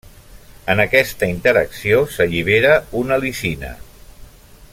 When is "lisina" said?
3.27-3.75